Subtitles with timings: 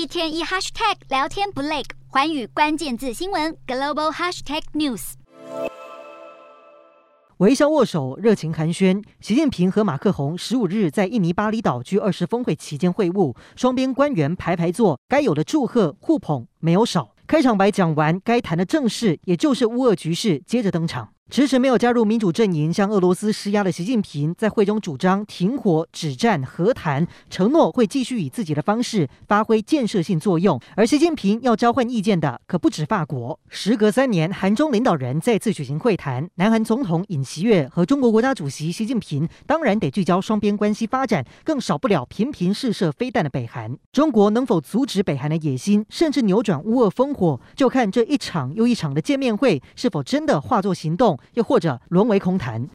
[0.00, 5.12] 一天一 hashtag 聊天不累，寰宇关键字新闻 global hashtag news。
[7.36, 9.04] 微笑握手，热情寒暄。
[9.20, 17.14] 习近平和马克宏十五日在印尼巴厘岛 G 二十峰会期间会晤，双边官员排排坐，该有的祝贺互捧没有少。
[17.26, 21.10] 开场白讲完，该谈的正事，也就是乌俄局势，接着登场。
[21.30, 30.60] 迟迟没有加入民主阵营向俄罗斯施压的习近平，在会中主张停火、止战、和谈，承诺会继续以自己的方式发挥建设性作用。
[30.74, 33.38] 而习近平要交换意见的可不止法国。
[33.48, 43.78] 时隔三年，韩中领导人再次举行会谈，南韩总统尹锡悦和中国国家主席习近平当然得聚焦双边关系发展，更少不了频频试射飞弹的北韩。
[43.92, 51.16] 中国能否阻止北韩的野心，甚至扭转乌俄烽火，就看这一场又一场的见面会是否真的化作行动。
[51.34, 52.68] 又或者沦为空谈。